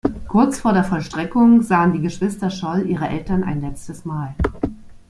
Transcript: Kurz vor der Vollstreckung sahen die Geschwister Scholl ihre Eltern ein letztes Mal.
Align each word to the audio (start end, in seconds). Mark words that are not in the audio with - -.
Kurz 0.27 0.57
vor 0.59 0.73
der 0.73 0.83
Vollstreckung 0.83 1.61
sahen 1.61 1.93
die 1.93 2.01
Geschwister 2.01 2.49
Scholl 2.49 2.89
ihre 2.89 3.07
Eltern 3.07 3.43
ein 3.43 3.61
letztes 3.61 4.03
Mal. 4.03 4.33